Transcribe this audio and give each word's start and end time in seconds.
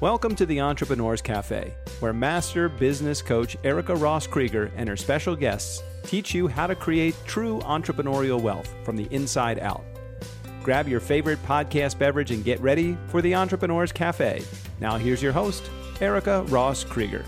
Welcome 0.00 0.36
to 0.36 0.46
the 0.46 0.60
Entrepreneurs 0.60 1.20
Cafe, 1.20 1.74
where 1.98 2.12
master 2.12 2.68
business 2.68 3.20
coach 3.20 3.56
Erica 3.64 3.96
Ross 3.96 4.28
Krieger 4.28 4.70
and 4.76 4.88
her 4.88 4.96
special 4.96 5.34
guests 5.34 5.82
teach 6.04 6.32
you 6.32 6.46
how 6.46 6.68
to 6.68 6.76
create 6.76 7.16
true 7.26 7.58
entrepreneurial 7.62 8.40
wealth 8.40 8.72
from 8.84 8.94
the 8.94 9.12
inside 9.12 9.58
out. 9.58 9.82
Grab 10.62 10.86
your 10.86 11.00
favorite 11.00 11.44
podcast 11.44 11.98
beverage 11.98 12.30
and 12.30 12.44
get 12.44 12.60
ready 12.60 12.96
for 13.08 13.20
the 13.20 13.34
Entrepreneurs 13.34 13.90
Cafe. 13.90 14.44
Now, 14.78 14.98
here's 14.98 15.20
your 15.20 15.32
host, 15.32 15.68
Erica 16.00 16.44
Ross 16.44 16.84
Krieger. 16.84 17.24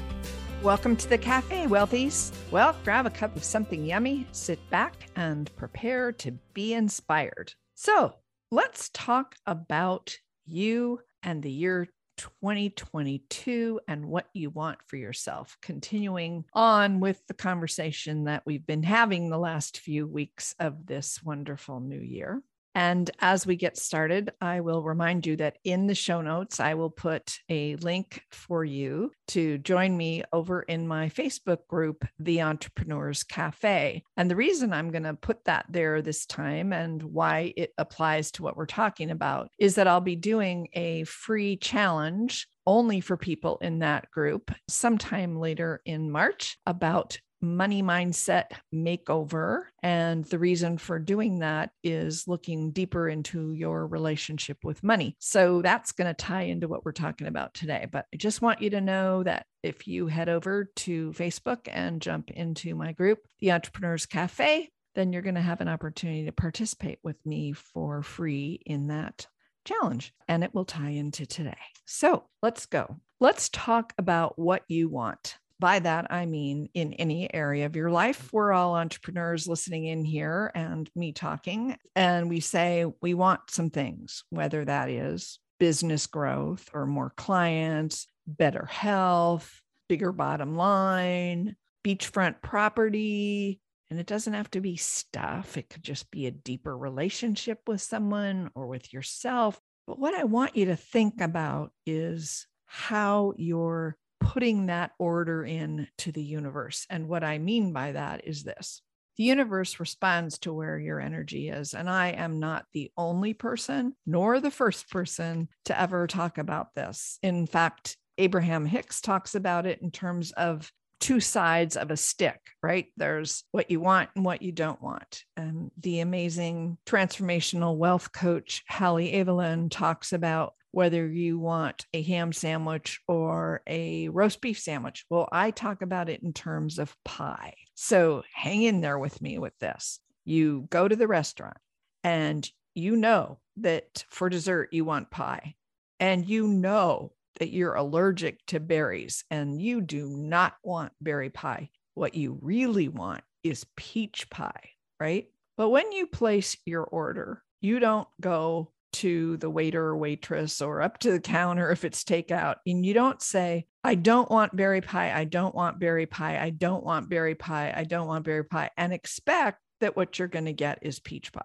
Welcome 0.63 0.95
to 0.95 1.09
the 1.09 1.19
cafe, 1.19 1.67
wealthies. 1.67 2.33
Well, 2.53 2.77
grab 2.85 3.05
a 3.05 3.11
cup 3.11 3.35
of 3.35 3.43
something 3.43 3.85
yummy, 3.85 4.29
sit 4.31 4.61
back, 4.71 4.95
and 5.17 5.51
prepare 5.57 6.13
to 6.13 6.39
be 6.55 6.75
inspired. 6.75 7.53
So, 7.75 8.15
let's 8.53 8.91
talk 8.91 9.35
about 9.45 10.21
you 10.47 11.01
and 11.25 11.43
the 11.43 11.51
year 11.51 11.89
2022 12.21 13.81
and 13.89 14.05
what 14.05 14.29
you 14.35 14.51
want 14.51 14.79
for 14.87 14.97
yourself. 14.97 15.57
Continuing 15.63 16.45
on 16.53 17.01
with 17.01 17.27
the 17.27 17.35
conversation 17.35 18.25
that 18.25 18.43
we've 18.45 18.67
been 18.67 18.83
having 18.83 19.31
the 19.31 19.39
last 19.39 19.79
few 19.79 20.07
weeks 20.07 20.55
of 20.61 20.87
this 20.87 21.23
wonderful 21.23 21.81
new 21.81 22.01
year. 22.01 22.43
And 22.75 23.11
as 23.21 23.47
we 23.47 23.57
get 23.57 23.77
started, 23.77 24.33
I 24.41 24.61
will 24.61 24.83
remind 24.83 25.27
you 25.27 25.37
that 25.37 25.59
in 25.65 25.87
the 25.87 25.95
show 25.95 26.21
notes, 26.21 26.61
I 26.61 26.75
will 26.75 26.91
put 26.91 27.39
a 27.49 27.77
link 27.77 28.23
for 28.31 28.65
you 28.65 29.11
to 29.29 29.59
join 29.59 29.97
me 29.97 30.23
over 30.33 30.63
in 30.63 30.87
my 30.87 31.09
Facebook 31.09 31.67
group, 31.69 32.07
The 32.19 32.43
Entrepreneurs 32.43 33.23
Cafe. 33.25 34.05
And 34.17 34.31
the 34.31 34.37
reason 34.37 34.73
I'm 34.73 34.91
going 34.91 35.03
to 35.03 35.15
put 35.15 35.45
that 35.45 35.67
there 35.69 36.01
this 36.01 36.27
time 36.27 36.73
and 36.73 37.03
why 37.03 37.53
it 37.57 37.73
applies 37.77 38.31
to 38.33 38.43
what 38.43 38.57
we're 38.57 38.67
talking 38.67 39.11
about 39.11 39.51
is 39.59 39.75
that 39.75 39.89
I'll 39.89 40.01
be 40.01 40.17
doing 40.17 40.69
a 40.73 41.05
free 41.05 41.57
challenge 41.57 42.47
only 42.67 43.01
for 43.01 43.17
people 43.17 43.59
in 43.59 43.81
that 43.81 44.11
group 44.11 44.53
sometime 44.69 45.41
later 45.41 45.81
in 45.85 46.11
March 46.11 46.57
about 46.67 47.19
money 47.41 47.83
mindset 47.83 48.47
makeover. 48.75 49.65
And 49.83 50.25
the 50.25 50.39
reason 50.39 50.79
for 50.79 50.99
doing 50.99 51.41
that 51.41 51.71
is 51.83 52.29
looking 52.29 52.73
deeper 52.73 53.09
into 53.09 53.53
your 53.53 53.87
relationship 53.87 54.59
with 54.63 54.83
money. 54.83 55.17
So 55.19 55.63
that's 55.63 55.93
going 55.93 56.09
to 56.09 56.15
tie 56.15 56.43
into 56.43 56.69
what 56.69 56.85
we're 56.85 56.93
talking 56.93 57.27
about 57.27 57.55
today. 57.55 57.87
But 57.91 58.07
I 58.13 58.17
just 58.17 58.43
want 58.43 58.63
you 58.63 58.71
to 58.71 58.81
know 58.81 59.23
that 59.23 59.47
if 59.63 59.87
you 59.87 60.07
head 60.07 60.29
over 60.29 60.71
to 60.77 61.13
Facebook 61.13 61.69
and 61.71 62.01
jump 62.01 62.31
into 62.31 62.75
my 62.75 62.93
group, 62.93 63.21
the 63.41 63.53
Entrepreneurs 63.53 64.07
Cafe, 64.07 64.71
then 64.95 65.13
you're 65.13 65.23
going 65.23 65.35
to 65.35 65.41
have 65.41 65.61
an 65.61 65.69
opportunity 65.69 66.25
to 66.25 66.33
participate 66.33 66.99
with 67.03 67.25
me 67.25 67.53
for 67.53 68.03
free 68.03 68.61
in 68.67 68.89
that 68.89 69.27
challenge. 69.65 70.13
And 70.29 70.43
it 70.43 70.55
will 70.55 70.65
tie 70.65 70.91
into 70.91 71.27
today. 71.27 71.59
So 71.85 72.25
let's 72.43 72.67
go. 72.67 72.97
Let's 73.21 73.51
talk 73.51 73.93
about 73.99 74.39
what 74.39 74.63
you 74.69 74.89
want 74.89 75.37
by 75.61 75.79
that, 75.79 76.11
I 76.11 76.27
mean 76.27 76.69
in 76.75 76.95
any 76.95 77.33
area 77.33 77.67
of 77.67 77.77
your 77.77 77.91
life. 77.91 78.29
Mm. 78.29 78.33
We're 78.33 78.53
all 78.53 78.75
entrepreneurs 78.75 79.47
listening 79.47 79.85
in 79.85 80.05
here 80.05 80.51
and 80.55 80.91
me 80.97 81.13
talking. 81.13 81.77
And 81.95 82.29
we 82.29 82.41
say 82.41 82.87
we 83.01 83.15
want 83.15 83.51
some 83.51 83.71
things, 83.71 84.25
whether 84.31 84.65
that 84.65 84.89
is 84.89 85.39
business 85.61 86.07
growth 86.07 86.69
or 86.73 86.87
more 86.87 87.13
clients, 87.17 88.07
better 88.27 88.65
health, 88.65 89.61
bigger 89.89 90.11
bottom 90.11 90.57
line, 90.57 91.55
beachfront 91.85 92.43
property. 92.43 93.61
And 93.91 94.01
it 94.01 94.07
doesn't 94.07 94.35
have 94.35 94.51
to 94.53 94.61
be 94.61 94.77
stuff, 94.77 95.57
it 95.57 95.69
could 95.69 95.83
just 95.83 96.11
be 96.11 96.27
a 96.27 96.31
deeper 96.31 96.77
relationship 96.77 97.59
with 97.67 97.83
someone 97.83 98.51
or 98.55 98.69
with 98.69 98.93
yourself. 98.93 99.61
But 99.87 99.99
what 99.99 100.15
I 100.15 100.25
want 100.25 100.57
you 100.57 100.67
to 100.67 100.77
think 100.77 101.21
about 101.21 101.73
is 101.87 102.47
how 102.67 103.35
you're 103.37 103.97
putting 104.21 104.67
that 104.67 104.93
order 104.99 105.45
in 105.45 105.89
to 105.99 106.13
the 106.13 106.23
universe. 106.23 106.87
And 106.89 107.09
what 107.09 107.25
I 107.25 107.39
mean 107.39 107.73
by 107.73 107.93
that 107.93 108.27
is 108.27 108.45
this 108.45 108.83
the 109.17 109.25
universe 109.25 109.81
responds 109.81 110.39
to 110.39 110.53
where 110.53 110.79
your 110.79 110.99
energy 110.99 111.51
is. 111.51 111.75
And 111.75 111.91
I 111.91 112.09
am 112.09 112.39
not 112.41 112.65
the 112.73 112.91
only 112.97 113.35
person, 113.35 113.95
nor 114.07 114.41
the 114.41 114.51
first 114.51 114.89
person 114.89 115.49
to 115.67 115.79
ever 115.79 116.07
talk 116.07 116.39
about 116.39 116.75
this. 116.75 117.19
In 117.23 117.47
fact, 117.47 117.99
Abraham 118.17 118.65
Hicks 118.65 119.03
talks 119.03 119.35
about 119.35 119.67
it 119.67 119.83
in 119.83 119.91
terms 119.91 120.33
of 120.33 120.71
two 121.01 121.21
sides 121.21 121.77
of 121.77 121.91
a 121.91 121.97
stick, 121.97 122.41
right? 122.63 122.87
There's 122.97 123.45
what 123.51 123.71
you 123.71 123.81
want 123.81 124.11
and 124.15 124.25
what 124.25 124.43
you 124.43 124.53
don't 124.53 124.81
want. 124.83 125.25
And 125.37 125.71
the 125.79 126.01
amazing 126.01 126.79
transformational 126.87 127.77
wealth 127.77 128.13
coach, 128.13 128.63
Halle 128.67 129.13
Eavelyn, 129.13 129.71
talks 129.71 130.13
about 130.13 130.55
whether 130.73 131.07
you 131.07 131.39
want 131.39 131.87
a 131.93 132.03
ham 132.03 132.33
sandwich 132.33 133.01
or 133.09 133.63
a 133.67 134.09
roast 134.09 134.41
beef 134.41 134.59
sandwich. 134.59 135.05
Well, 135.11 135.29
I 135.33 135.51
talk 135.51 135.83
about 135.83 136.09
it 136.09 136.23
in 136.23 136.33
terms 136.33 136.79
of 136.79 136.97
pie. 137.05 137.55
So 137.75 138.23
hang 138.33 138.63
in 138.63 138.81
there 138.81 138.99
with 138.99 139.21
me 139.21 139.39
with 139.39 139.59
this. 139.59 140.01
You 140.25 140.67
go 140.71 140.87
to 140.87 140.97
the 140.97 141.09
restaurant 141.09 141.57
and 142.05 142.49
you 142.75 142.97
know 142.97 143.39
that 143.57 144.05
for 144.11 144.29
dessert 144.29 144.69
you 144.73 144.85
want 144.85 145.11
pie, 145.11 145.55
and 145.99 146.27
you 146.27 146.47
know 146.47 147.13
that 147.39 147.51
you're 147.51 147.75
allergic 147.75 148.45
to 148.47 148.61
berries 148.61 149.25
and 149.31 149.61
you 149.61 149.81
do 149.81 150.09
not 150.09 150.55
want 150.63 150.93
berry 151.01 151.31
pie. 151.31 151.71
What 151.95 152.15
you 152.15 152.39
really 152.41 152.89
want 152.89 153.23
is 153.43 153.67
peach 153.77 154.31
pie, 154.31 154.71
right? 155.01 155.29
But 155.57 155.71
when 155.71 155.93
you 155.93 156.07
place 156.07 156.57
your 156.65 156.85
order, 156.85 157.43
you 157.61 157.81
don't 157.81 158.09
go 158.21 158.73
to 158.93 159.37
the 159.39 159.51
waiter 159.51 159.83
or 159.83 159.97
waitress 159.97 160.61
or 160.61 160.83
up 160.83 160.99
to 160.99 161.13
the 161.13 161.21
counter 161.21 161.71
if 161.71 161.85
it's 161.85 162.05
takeout 162.05 162.57
and 162.67 162.85
you 162.85 162.93
don't 162.93 163.23
say 163.23 163.67
i 163.85 163.95
don't 163.95 164.31
want 164.31 164.55
berry 164.57 164.81
pie 164.81 165.13
i 165.13 165.25
don't 165.25 165.55
want 165.55 165.79
berry 165.79 166.07
pie 166.07 166.39
i 166.39 166.51
don't 166.51 166.85
want 166.85 167.09
berry 167.09 167.35
pie 167.35 167.73
i 167.75 167.85
don't 167.85 168.07
want 168.07 168.25
berry 168.25 168.45
pie 168.45 168.71
and 168.77 168.93
expect 168.93 169.59
that 169.81 169.97
what 169.97 170.19
you're 170.19 170.29
going 170.29 170.45
to 170.45 170.53
get 170.53 170.79
is 170.83 171.01
peach 171.01 171.33
pie. 171.33 171.43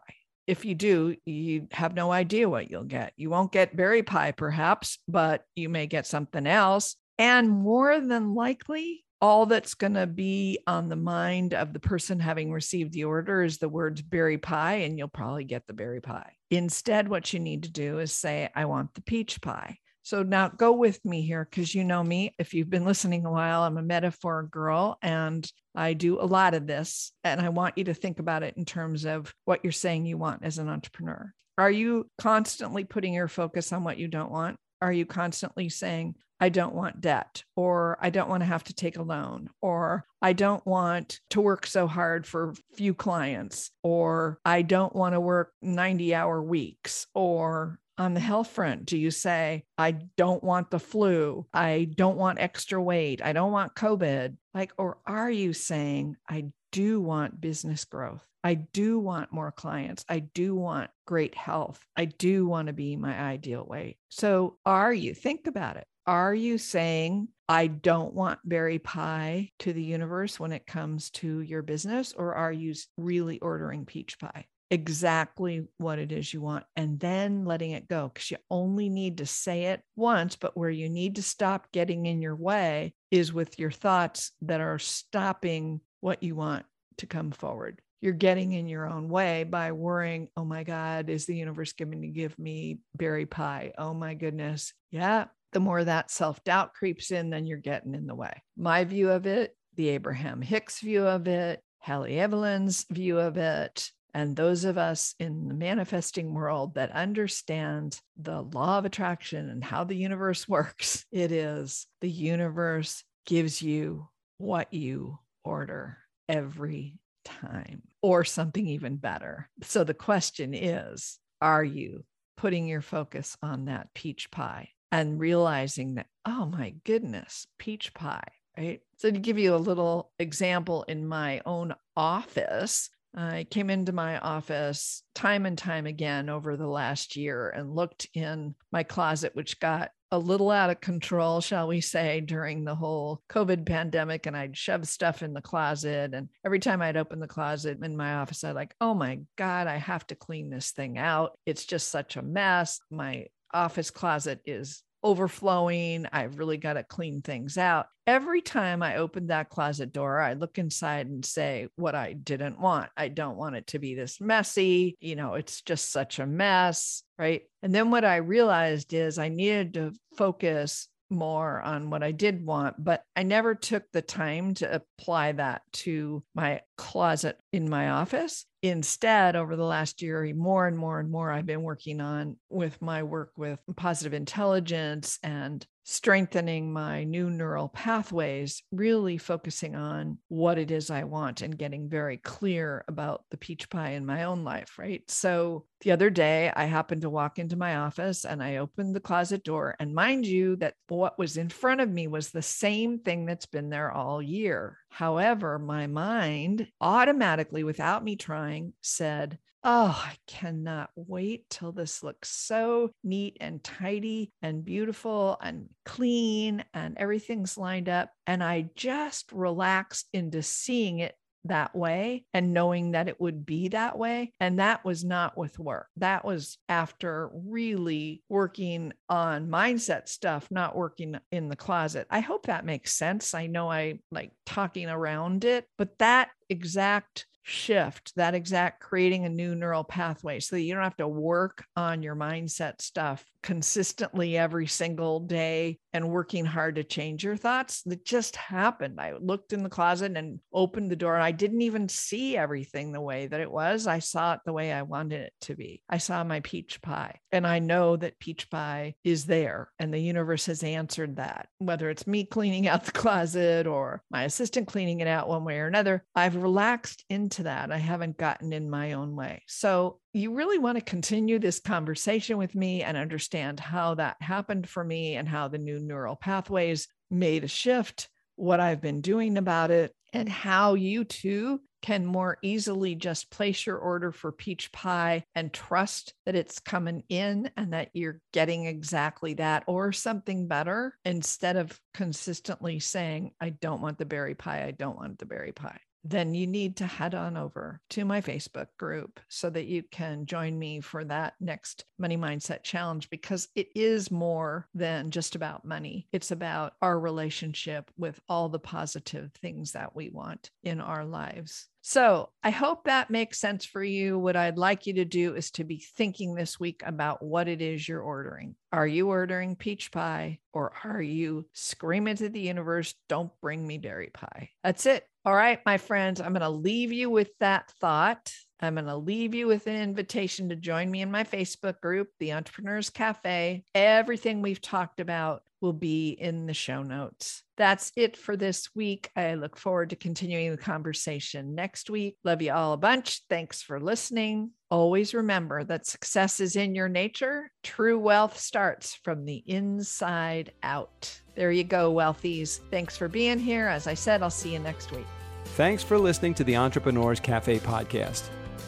If 0.48 0.64
you 0.64 0.76
do 0.76 1.16
you 1.26 1.68
have 1.72 1.96
no 1.96 2.12
idea 2.12 2.48
what 2.48 2.70
you'll 2.70 2.84
get. 2.84 3.14
You 3.18 3.32
won't 3.32 3.52
get 3.52 3.76
berry 3.76 4.04
pie 4.04 4.32
perhaps 4.32 5.00
but 5.08 5.44
you 5.56 5.70
may 5.70 5.88
get 5.88 6.06
something 6.06 6.46
else 6.46 6.96
and 7.18 7.50
more 7.50 8.00
than 8.00 8.36
likely 8.36 9.05
all 9.22 9.46
that's 9.46 9.74
going 9.74 9.94
to 9.94 10.08
be 10.08 10.60
on 10.68 10.90
the 10.90 10.96
mind 10.96 11.54
of 11.54 11.74
the 11.74 11.80
person 11.80 12.20
having 12.20 12.52
received 12.52 12.94
the 12.94 13.06
order 13.06 13.44
is 13.44 13.58
the 13.58 13.70
words 13.70 14.02
berry 14.02 14.38
pie, 14.38 14.76
and 14.76 14.98
you'll 14.98 15.08
probably 15.08 15.44
get 15.44 15.66
the 15.68 15.74
berry 15.74 16.02
pie. 16.02 16.34
Instead, 16.52 17.08
what 17.08 17.34
you 17.34 17.40
need 17.40 17.64
to 17.64 17.72
do 17.72 18.00
is 18.00 18.12
say, 18.12 18.50
I 18.56 18.66
want 18.66 18.94
the 18.94 19.02
peach 19.02 19.42
pie. 19.42 19.78
So 20.04 20.22
now 20.22 20.50
go 20.50 20.72
with 20.72 21.04
me 21.04 21.24
here 21.24 21.48
because 21.50 21.74
you 21.74 21.84
know 21.84 22.04
me. 22.04 22.36
If 22.38 22.54
you've 22.54 22.70
been 22.70 22.86
listening 22.86 23.26
a 23.26 23.32
while, 23.32 23.64
I'm 23.64 23.78
a 23.78 23.82
metaphor 23.82 24.44
girl 24.44 25.00
and 25.02 25.52
I 25.74 25.94
do 25.94 26.22
a 26.22 26.26
lot 26.28 26.54
of 26.54 26.68
this. 26.68 27.12
And 27.24 27.42
I 27.42 27.50
want 27.50 27.80
you 27.80 27.86
to 27.86 27.96
think 27.96 28.20
about 28.20 28.44
it 28.44 28.56
in 28.56 28.66
terms 28.66 29.06
of 29.06 29.34
what 29.46 29.62
you're 29.64 29.72
saying 29.72 30.06
you 30.06 30.20
want 30.20 30.44
as 30.44 30.60
an 30.60 30.70
entrepreneur. 30.70 31.34
Are 31.58 31.72
you 31.72 32.08
constantly 32.20 32.84
putting 32.84 33.16
your 33.16 33.28
focus 33.28 33.74
on 33.74 33.84
what 33.84 33.98
you 33.98 34.08
don't 34.08 34.30
want? 34.30 34.58
Are 34.82 34.92
you 34.92 35.06
constantly 35.06 35.70
saying, 35.70 36.16
I 36.40 36.50
don't 36.50 36.76
want 36.76 37.02
debt, 37.02 37.44
or 37.56 37.98
I 38.02 38.10
don't 38.10 38.30
want 38.30 38.42
to 38.42 38.48
have 38.48 38.64
to 38.66 38.74
take 38.74 38.98
a 38.98 39.04
loan, 39.04 39.50
or 39.62 40.06
I 40.22 40.34
don't 40.34 40.66
want 40.66 41.22
to 41.30 41.42
work 41.42 41.66
so 41.66 41.88
hard 41.88 42.28
for 42.28 42.54
few 42.76 42.94
clients, 42.94 43.72
or 43.84 44.40
I 44.44 44.62
don't 44.62 44.94
want 44.94 45.14
to 45.14 45.22
work 45.22 45.54
90 45.62 46.14
hour 46.14 46.42
weeks, 46.42 47.08
or 47.14 47.80
on 47.98 48.14
the 48.14 48.20
health 48.20 48.50
front, 48.50 48.86
do 48.86 48.98
you 48.98 49.12
say, 49.12 49.64
I 49.78 49.92
don't 49.92 50.44
want 50.44 50.70
the 50.70 50.80
flu, 50.80 51.48
I 51.54 51.88
don't 51.96 52.18
want 52.18 52.40
extra 52.40 52.82
weight, 52.82 53.22
I 53.24 53.32
don't 53.32 53.54
want 53.54 53.76
COVID? 53.76 54.36
Like, 54.54 54.74
or 54.78 54.98
are 55.06 55.32
you 55.32 55.54
saying, 55.54 56.18
I 56.30 56.52
do 56.76 57.00
want 57.00 57.40
business 57.40 57.86
growth? 57.86 58.28
I 58.44 58.56
do 58.56 59.00
want 59.00 59.32
more 59.32 59.54
clients. 59.54 60.04
I 60.10 60.20
do 60.20 60.54
want 60.54 60.90
great 61.08 61.34
health. 61.34 61.80
I 61.96 62.04
do 62.04 62.46
want 62.46 62.68
to 62.68 62.74
be 62.74 62.98
my 62.98 63.18
ideal 63.18 63.66
weight. 63.66 63.98
So, 64.10 64.58
are 64.66 64.94
you? 64.94 65.14
Think 65.14 65.48
about 65.48 65.78
it. 65.78 65.88
Are 66.06 66.36
you 66.36 66.58
saying, 66.58 67.30
I 67.48 67.68
don't 67.68 68.14
want 68.14 68.40
berry 68.44 68.78
pie 68.78 69.52
to 69.60 69.72
the 69.72 69.82
universe 69.82 70.38
when 70.38 70.52
it 70.52 70.68
comes 70.68 71.12
to 71.12 71.40
your 71.40 71.62
business? 71.62 72.12
Or 72.12 72.36
are 72.36 72.52
you 72.52 72.74
really 72.98 73.40
ordering 73.40 73.86
peach 73.86 74.20
pie? 74.20 74.46
Exactly 74.70 75.66
what 75.78 75.98
it 75.98 76.12
is 76.12 76.34
you 76.34 76.42
want, 76.42 76.66
and 76.76 77.00
then 77.00 77.46
letting 77.46 77.72
it 77.72 77.88
go 77.88 78.12
because 78.14 78.32
you 78.32 78.38
only 78.52 78.90
need 78.90 79.20
to 79.20 79.26
say 79.26 79.68
it 79.68 79.82
once. 79.96 80.36
But 80.36 80.58
where 80.58 80.70
you 80.70 80.90
need 80.90 81.16
to 81.16 81.24
stop 81.24 81.72
getting 81.72 82.06
in 82.06 82.22
your 82.22 82.36
way 82.36 82.94
is 83.12 83.32
with 83.32 83.58
your 83.58 83.72
thoughts 83.72 84.32
that 84.42 84.60
are 84.60 84.78
stopping 84.78 85.80
what 86.06 86.22
you 86.22 86.36
want 86.36 86.66
to 86.98 87.08
come 87.08 87.32
forward 87.32 87.82
you're 88.02 88.14
getting 88.14 88.52
in 88.52 88.68
your 88.68 88.88
own 88.88 89.10
way 89.10 89.44
by 89.44 89.72
worrying, 89.72 90.28
oh 90.38 90.46
my 90.46 90.64
God, 90.64 91.10
is 91.10 91.26
the 91.26 91.36
universe 91.36 91.74
going 91.74 92.02
to 92.02 92.08
give 92.08 92.38
me 92.38 92.78
berry 92.94 93.26
pie? 93.26 93.72
Oh 93.80 93.96
my 93.96 94.14
goodness. 94.14 94.74
Yeah, 94.92 95.26
the 95.54 95.60
more 95.60 95.84
that 95.84 96.12
self 96.12 96.44
doubt 96.44 96.76
creeps 96.76 97.10
in, 97.10 97.32
then 97.32 97.48
you're 97.48 97.58
getting 97.58 97.96
in 97.96 98.06
the 98.06 98.14
way. 98.14 98.44
My 98.56 98.84
view 98.84 99.10
of 99.10 99.26
it, 99.26 99.58
the 99.76 99.90
Abraham 99.90 100.44
Hicks 100.44 100.82
view 100.82 101.08
of 101.08 101.28
it, 101.28 101.62
Halle 101.80 102.06
Eavelyn's 102.06 102.86
view 102.92 103.18
of 103.18 103.38
it, 103.38 103.90
And 104.14 104.36
those 104.36 104.66
of 104.66 104.78
us 104.78 105.16
in 105.20 105.48
the 105.48 105.56
manifesting 105.56 106.32
world 106.36 106.76
that 106.76 106.92
understand 106.92 108.00
the 108.18 108.44
law 108.44 108.78
of 108.78 108.86
attraction 108.86 109.50
and 109.50 109.64
how 109.64 109.84
the 109.84 109.96
universe 109.96 110.48
works, 110.48 111.06
it 111.12 111.32
is 111.32 111.88
the 112.02 112.10
universe 112.12 113.04
gives 113.26 113.64
you 113.64 114.10
what 114.38 114.72
you 114.72 115.18
order 115.46 115.98
every 116.28 116.98
time 117.24 117.84
or 118.02 118.24
something 118.24 118.68
even 118.68 118.98
better. 118.98 119.50
So 119.64 119.84
the 119.84 119.94
question 119.94 120.54
is 120.54 121.20
are 121.42 121.64
you 121.64 122.04
putting 122.38 122.68
your 122.68 122.82
focus 122.82 123.38
on 123.42 123.66
that 123.66 123.94
peach 123.94 124.30
pie 124.32 124.70
and 124.92 125.20
realizing 125.20 125.96
that, 125.96 126.08
oh 126.26 126.46
my 126.46 126.74
goodness, 126.84 127.48
peach 127.58 127.94
pie, 127.94 128.28
right? 128.58 128.82
So, 128.98 129.12
to 129.12 129.20
give 129.20 129.38
you 129.38 129.56
a 129.56 129.58
little 129.58 130.12
example 130.20 130.84
in 130.84 131.08
my 131.08 131.42
own 131.46 131.74
office, 131.96 132.90
I 133.16 133.46
came 133.50 133.70
into 133.70 133.92
my 133.94 134.20
office 134.20 135.04
time 135.14 135.46
and 135.46 135.58
time 135.58 135.86
again 135.86 136.30
over 136.30 136.58
the 136.58 136.68
last 136.68 137.16
year 137.16 137.50
and 137.50 137.76
looked 137.76 138.08
in 138.14 138.56
my 138.72 138.84
closet, 138.84 139.36
which 139.36 139.60
got 139.60 139.92
a 140.12 140.20
little 140.20 140.52
out 140.52 140.70
of 140.70 140.82
control, 140.82 141.42
shall 141.42 141.68
we 141.68 141.82
say, 141.82 142.22
during 142.22 142.64
the 142.64 142.76
whole 142.76 143.22
COVID 143.30 143.66
pandemic. 143.66 144.26
And 144.26 144.38
I'd 144.38 144.58
shove 144.58 144.88
stuff 144.88 145.24
in 145.24 145.34
the 145.34 145.42
closet. 145.42 146.14
And 146.14 146.30
every 146.46 146.60
time 146.60 146.82
I'd 146.82 146.98
open 146.98 147.20
the 147.20 147.28
closet 147.28 147.80
in 147.84 147.98
my 147.98 148.16
office, 148.16 148.44
I'd 148.44 148.52
like, 148.56 148.76
oh 148.80 148.94
my 148.94 149.20
God, 149.36 149.68
I 149.68 149.78
have 149.78 150.06
to 150.08 150.16
clean 150.16 150.50
this 150.50 150.72
thing 150.72 150.98
out. 150.98 151.38
It's 151.46 151.66
just 151.66 151.90
such 151.90 152.18
a 152.18 152.22
mess. 152.22 152.80
My 152.90 153.28
office 153.54 153.92
closet 153.92 154.42
is 154.46 154.84
overflowing. 155.06 156.08
I've 156.12 156.40
really 156.40 156.58
got 156.58 156.74
to 156.74 156.84
clean 156.84 157.22
things 157.22 157.60
out. 157.60 157.86
Every 158.08 158.42
time 158.42 158.82
I 158.82 158.98
open 158.98 159.28
that 159.28 159.50
closet 159.50 159.94
door, 159.94 160.20
I 160.20 160.34
look 160.34 160.58
inside 160.58 161.06
and 161.08 161.24
say 161.24 161.68
what 161.76 161.94
I 161.94 162.14
didn't 162.14 162.60
want. 162.60 162.90
I 162.98 163.10
don't 163.10 163.38
want 163.38 163.56
it 163.56 163.68
to 163.68 163.80
be 163.80 163.94
this 163.94 164.20
messy. 164.20 164.98
You 165.00 165.16
know, 165.16 165.36
it's 165.36 165.62
just 165.62 165.92
such 165.92 166.18
a 166.18 166.26
mess. 166.26 167.04
Right. 167.20 167.44
And 167.62 167.74
then 167.74 167.92
what 167.92 168.04
I 168.04 168.18
realized 168.18 168.94
is 168.94 169.20
I 169.20 169.30
needed 169.30 169.76
to 169.76 169.94
focus 170.18 170.88
more 171.16 171.62
on 171.62 171.90
what 171.90 172.04
I 172.04 172.12
did 172.12 172.46
want, 172.46 172.84
but 172.84 173.04
I 173.16 173.24
never 173.24 173.56
took 173.56 173.84
the 173.92 174.02
time 174.02 174.54
to 174.56 174.76
apply 174.76 175.34
that 175.34 175.62
to 175.74 176.24
my 176.34 176.62
closet 176.78 177.38
in 177.52 177.70
my 177.70 177.90
office. 177.90 178.46
Instead, 178.62 179.36
over 179.36 179.56
the 179.56 179.64
last 179.64 180.02
year, 180.02 180.32
more 180.36 180.68
and 180.68 180.78
more 180.78 181.00
and 181.00 181.10
more, 181.10 181.32
I've 181.32 181.46
been 181.46 181.64
working 181.64 182.02
on 182.02 182.38
with 182.50 182.82
my 182.82 183.04
work 183.04 183.32
with 183.38 183.60
positive 183.76 184.14
intelligence 184.14 185.20
and 185.24 185.66
strengthening 185.88 186.74
my 186.74 187.04
new 187.04 187.30
neural 187.30 187.70
pathways, 187.70 188.64
really 188.72 189.20
focusing 189.20 189.76
on 189.76 190.18
what 190.28 190.58
it 190.58 190.72
is 190.72 190.90
I 190.90 191.04
want 191.04 191.44
and 191.44 191.58
getting 191.58 191.88
very 191.88 192.18
clear 192.18 192.84
about 192.88 193.24
the 193.30 193.38
peach 193.38 193.70
pie 193.70 193.92
in 193.92 194.06
my 194.06 194.24
own 194.24 194.44
life. 194.44 194.80
Right. 194.80 195.04
So 195.08 195.66
the 195.82 195.92
other 195.92 196.10
day, 196.10 196.52
I 196.56 196.66
happened 196.66 197.04
to 197.04 197.10
walk 197.10 197.38
into 197.38 197.56
my 197.56 197.76
office 197.76 198.26
and 198.26 198.42
I 198.42 198.58
opened 198.58 198.96
the 198.96 199.00
closet 199.00 199.44
door. 199.44 199.76
And 199.80 199.94
mind 199.94 200.26
you, 200.26 200.56
that 200.56 200.74
what 200.88 201.20
was 201.20 201.38
in 201.38 201.50
front 201.50 201.82
of 201.82 201.90
me 201.90 202.08
was 202.08 202.32
the 202.32 202.42
same 202.42 203.00
thing 203.00 203.28
that's 203.28 203.46
been 203.46 203.70
there 203.70 203.92
all 203.92 204.22
year. 204.22 204.80
However, 204.90 205.60
my 205.60 205.86
mind 205.86 206.68
automatically, 206.82 207.64
without 207.64 208.04
me 208.04 208.16
trying, 208.16 208.74
said, 208.82 209.38
Oh, 209.68 210.00
I 210.06 210.16
cannot 210.28 210.92
wait 210.96 211.50
till 211.50 211.72
this 211.72 212.04
looks 212.04 212.30
so 212.30 212.92
neat 213.04 213.38
and 213.42 213.64
tidy 213.64 214.32
and 214.44 214.64
beautiful 214.64 215.40
and 215.42 215.70
clean 215.86 216.64
and 216.76 216.96
everything's 217.00 217.58
lined 217.58 217.90
up. 217.90 218.12
And 218.28 218.44
I 218.44 218.70
just 218.76 219.32
relaxed 219.32 220.08
into 220.14 220.44
seeing 220.44 221.00
it 221.00 221.16
that 221.46 221.76
way 221.76 222.26
and 222.32 222.54
knowing 222.54 222.92
that 222.92 223.08
it 223.08 223.20
would 223.20 223.44
be 223.44 223.70
that 223.70 223.98
way. 223.98 224.34
And 224.40 224.60
that 224.60 224.86
was 224.86 225.04
not 225.04 225.36
with 225.36 225.58
work. 225.58 225.88
That 225.98 226.26
was 226.26 226.60
after 226.70 227.32
really 227.34 228.22
working 228.30 228.94
on 229.10 229.48
mindset 229.48 230.10
stuff, 230.10 230.48
not 230.52 230.76
working 230.76 231.18
in 231.32 231.50
the 231.50 231.56
closet. 231.56 232.06
I 232.12 232.20
hope 232.20 232.46
that 232.46 232.66
makes 232.66 232.96
sense. 232.96 233.34
I 233.34 233.48
know 233.48 233.72
I 233.72 233.98
like 234.12 234.32
talking 234.46 234.90
around 234.90 235.44
it, 235.44 235.66
but 235.80 235.98
that 235.98 236.30
exact 236.50 237.26
shift, 237.48 238.12
that 238.16 238.34
exact 238.34 238.82
creating 238.82 239.24
a 239.24 239.30
new 239.30 239.54
neural 239.54 239.84
pathway 239.84 240.40
so 240.40 240.56
that 240.56 240.64
you 240.64 240.74
don't 240.74 240.84
have 240.84 240.98
to 240.98 241.08
work 241.08 241.64
on 241.76 242.02
your 242.02 242.16
mindset 242.16 242.82
stuff 242.82 243.24
consistently 243.46 244.36
every 244.36 244.66
single 244.66 245.20
day 245.20 245.78
and 245.94 246.10
working 246.10 246.46
hard 246.46 246.76
to 246.76 246.84
change 246.84 247.24
your 247.24 247.38
thoughts 247.38 247.84
that 247.84 248.04
just 248.04 248.36
happened. 248.36 249.00
I 249.00 249.14
looked 249.22 249.54
in 249.54 249.62
the 249.62 249.70
closet 249.70 250.18
and 250.18 250.40
opened 250.52 250.90
the 250.90 250.96
door. 250.96 251.14
And 251.14 251.24
I 251.24 251.32
didn't 251.32 251.62
even 251.62 251.88
see 251.88 252.36
everything 252.36 252.92
the 252.92 253.00
way 253.00 253.28
that 253.28 253.40
it 253.40 253.52
was. 253.52 253.86
I 253.86 254.00
saw 254.00 254.34
it 254.34 254.40
the 254.46 254.52
way 254.52 254.74
I 254.74 254.82
wanted 254.82 255.22
it 255.22 255.34
to 255.42 255.56
be. 255.56 255.84
I 255.88 256.00
saw 256.00 256.24
my 256.24 256.40
peach 256.40 256.82
pie, 256.82 257.20
and 257.32 257.46
I 257.46 257.60
know 257.60 257.96
that 257.98 258.18
peach 258.18 258.50
pie 258.50 258.96
is 259.04 259.26
there, 259.26 259.70
and 259.78 259.94
the 259.94 260.00
universe 260.00 260.48
has 260.48 260.64
answered 260.64 261.18
that. 261.18 261.48
Whether 261.60 261.92
it's 261.92 262.08
me 262.08 262.26
cleaning 262.26 262.68
out 262.68 262.86
the 262.86 262.92
closet 262.92 263.68
or 263.68 264.02
my 264.10 264.24
assistant 264.24 264.68
cleaning 264.68 265.02
it 265.02 265.08
out 265.08 265.30
one 265.30 265.46
way 265.46 265.60
or 265.60 265.68
another, 265.68 266.04
I've 266.16 266.36
relaxed 266.36 267.06
into 267.10 267.44
that. 267.44 267.72
I 267.72 267.78
haven't 267.78 268.18
gotten 268.18 268.54
in 268.54 268.72
my 268.72 268.94
own 268.94 269.16
way. 269.16 269.44
So 269.48 270.00
you 270.16 270.34
really 270.34 270.58
want 270.58 270.78
to 270.78 270.84
continue 270.84 271.40
this 271.40 271.60
conversation 271.60 272.38
with 272.38 272.56
me 272.56 272.84
and 272.84 272.96
understand 273.36 273.60
how 273.60 273.96
that 273.96 274.16
happened 274.22 274.68
for 274.68 274.84
me 274.84 275.16
and 275.16 275.28
how 275.28 275.48
the 275.48 275.58
new 275.58 275.80
neural 275.80 276.16
pathways 276.16 276.88
made 277.12 277.44
a 277.44 277.48
shift, 277.48 278.10
what 278.38 278.60
I've 278.60 278.82
been 278.82 279.02
doing 279.02 279.38
about 279.38 279.72
it, 279.72 279.94
and 280.14 280.30
how 280.30 280.76
you 280.76 281.04
too 281.04 281.60
can 281.82 282.06
more 282.06 282.38
easily 282.42 282.96
just 282.96 283.30
place 283.30 283.66
your 283.66 283.78
order 283.78 284.12
for 284.12 284.32
peach 284.32 284.72
pie 284.72 285.24
and 285.36 285.54
trust 285.54 286.14
that 286.26 286.34
it's 286.34 286.60
coming 286.60 287.04
in 287.10 287.52
and 287.58 287.74
that 287.74 287.90
you're 287.94 288.20
getting 288.32 288.66
exactly 288.66 289.36
that 289.36 289.64
or 289.68 289.92
something 289.92 290.48
better 290.48 290.98
instead 291.04 291.58
of 291.58 291.78
consistently 291.94 292.80
saying, 292.80 293.32
I 293.40 293.50
don't 293.50 293.82
want 293.82 293.98
the 294.00 294.06
berry 294.06 294.34
pie. 294.34 294.64
I 294.66 294.72
don't 294.72 294.98
want 294.98 295.20
the 295.20 295.28
berry 295.28 295.52
pie 295.52 295.80
then 296.06 296.36
you 296.36 296.46
need 296.46 296.78
to 296.78 296.86
head 296.86 297.16
on 297.16 297.36
over 297.36 297.82
to 297.90 298.06
my 298.06 298.22
Facebook 298.22 298.68
group 298.78 299.20
so 299.28 299.50
that 299.50 299.66
you 299.66 299.84
can 299.92 300.26
join 300.28 300.58
me 300.58 300.80
for 300.80 301.04
that 301.04 301.34
next 301.40 301.86
Money 301.98 302.16
Mindset 302.16 302.64
Challenge 302.64 303.10
because 303.10 303.48
it 303.56 303.70
is 303.76 304.12
more 304.12 304.68
than 304.76 305.10
just 305.10 305.36
about 305.36 305.66
money. 305.66 306.08
It's 306.12 306.30
about 306.30 306.74
our 306.82 307.00
relationship 307.00 307.90
with 307.98 308.20
all 308.30 308.50
the 308.50 308.60
positive 308.60 309.32
things 309.42 309.72
that 309.72 309.96
we 309.96 310.10
want 310.10 310.52
in 310.64 310.80
our 310.80 311.04
lives. 311.06 311.68
So 311.82 312.30
I 312.44 312.50
hope 312.50 312.86
that 312.86 313.12
makes 313.12 313.40
sense 313.40 313.64
for 313.64 313.84
you. 313.84 314.18
What 314.18 314.36
I'd 314.36 314.58
like 314.58 314.88
you 314.88 314.94
to 314.96 315.06
do 315.06 315.36
is 315.36 315.52
to 315.52 315.64
be 315.64 315.86
thinking 315.96 316.34
this 316.34 316.60
week 316.60 316.82
about 316.84 317.22
what 317.22 317.48
it 317.48 317.62
is 317.62 317.88
you're 317.88 318.02
ordering. 318.02 318.56
Are 318.72 318.88
you 318.88 319.10
ordering 319.10 319.56
peach 319.56 319.92
pie 319.92 320.40
or 320.52 320.74
are 320.84 321.02
you 321.02 321.46
screaming 321.54 322.16
to 322.18 322.30
the 322.30 322.40
universe, 322.40 322.96
don't 323.08 323.32
bring 323.40 323.66
me 323.66 323.78
dairy 323.78 324.10
pie? 324.12 324.50
That's 324.64 324.88
it. 324.88 325.08
All 325.26 325.34
right, 325.36 325.60
my 325.66 325.80
friends, 325.80 326.22
I'm 326.22 326.34
going 326.34 326.42
to 326.42 326.50
leave 326.50 326.92
you 326.92 327.10
with 327.10 327.32
that 327.40 327.72
thought. 327.82 328.32
I'm 328.62 328.76
going 328.76 328.86
to 328.86 328.96
leave 328.96 329.34
you 329.34 329.48
with 329.48 329.66
an 329.66 329.76
invitation 329.76 330.50
to 330.50 330.56
join 330.56 330.92
me 330.92 331.02
in 331.02 331.10
my 331.10 331.24
Facebook 331.24 331.82
group, 331.82 332.10
The 332.20 332.34
Entrepreneurs 332.34 332.92
Cafe. 332.92 333.64
Everything 333.74 334.44
we've 334.44 334.62
talked 334.62 335.00
about 335.00 335.42
will 335.62 335.74
be 335.74 336.10
in 336.10 336.46
the 336.46 336.54
show 336.54 336.84
notes. 336.84 337.42
That's 337.58 337.92
it 337.96 338.16
for 338.16 338.38
this 338.38 338.70
week. 338.76 339.10
I 339.16 339.34
look 339.34 339.58
forward 339.58 339.90
to 339.90 339.96
continuing 339.96 340.52
the 340.52 340.58
conversation 340.58 341.56
next 341.56 341.90
week. 341.90 342.18
Love 342.24 342.44
you 342.44 342.54
all 342.54 342.74
a 342.74 342.78
bunch. 342.78 343.22
Thanks 343.28 343.64
for 343.64 343.80
listening. 343.80 344.52
Always 344.70 345.16
remember 345.16 345.64
that 345.64 345.88
success 345.88 346.40
is 346.40 346.56
in 346.56 346.76
your 346.76 346.90
nature. 346.90 347.50
True 347.64 347.98
wealth 347.98 348.38
starts 348.38 348.94
from 349.04 349.26
the 349.26 349.44
inside 349.48 350.52
out. 350.62 351.20
There 351.36 351.52
you 351.52 351.64
go, 351.64 351.92
wealthies. 351.92 352.60
Thanks 352.70 352.96
for 352.96 353.08
being 353.08 353.40
here. 353.40 353.68
As 353.68 353.88
I 353.88 353.96
said, 353.96 354.22
I'll 354.22 354.30
see 354.30 354.54
you 354.54 354.60
next 354.60 354.92
week. 354.92 355.08
Thanks 355.56 355.84
for 355.84 355.98
listening 355.98 356.34
to 356.34 356.44
the 356.44 356.58
Entrepreneurs 356.58 357.22
Cafe 357.22 357.60
podcast. 357.60 358.24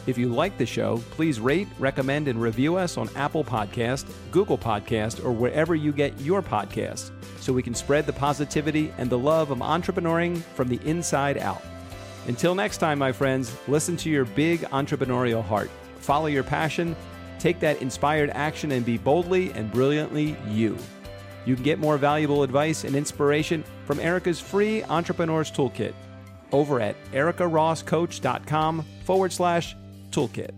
If 0.06 0.16
you 0.16 0.30
like 0.30 0.56
the 0.56 0.64
show, 0.64 1.02
please 1.10 1.38
rate, 1.38 1.68
recommend, 1.78 2.28
and 2.28 2.40
review 2.40 2.76
us 2.76 2.96
on 2.96 3.14
Apple 3.14 3.44
Podcast, 3.44 4.10
Google 4.30 4.56
Podcast, 4.56 5.22
or 5.22 5.30
wherever 5.30 5.74
you 5.74 5.92
get 5.92 6.18
your 6.18 6.40
podcasts 6.40 7.10
so 7.40 7.52
we 7.52 7.62
can 7.62 7.74
spread 7.74 8.06
the 8.06 8.14
positivity 8.14 8.90
and 8.96 9.10
the 9.10 9.18
love 9.18 9.50
of 9.50 9.58
entrepreneuring 9.58 10.38
from 10.54 10.68
the 10.68 10.80
inside 10.82 11.36
out. 11.36 11.62
Until 12.26 12.54
next 12.54 12.78
time, 12.78 12.98
my 12.98 13.12
friends, 13.12 13.54
listen 13.68 13.94
to 13.98 14.08
your 14.08 14.24
big 14.24 14.60
entrepreneurial 14.70 15.44
heart, 15.44 15.70
follow 15.98 16.28
your 16.28 16.42
passion, 16.42 16.96
take 17.38 17.60
that 17.60 17.82
inspired 17.82 18.30
action, 18.30 18.72
and 18.72 18.86
be 18.86 18.96
boldly 18.96 19.52
and 19.52 19.70
brilliantly 19.70 20.38
you. 20.48 20.74
You 21.44 21.54
can 21.54 21.64
get 21.64 21.78
more 21.78 21.98
valuable 21.98 22.44
advice 22.44 22.84
and 22.84 22.96
inspiration 22.96 23.62
from 23.84 24.00
Erica's 24.00 24.40
free 24.40 24.82
Entrepreneurs 24.84 25.50
Toolkit 25.52 25.92
over 26.52 26.80
at 26.80 26.96
ericarosscoach.com 27.12 28.84
forward 29.04 29.32
slash 29.32 29.76
toolkit. 30.10 30.50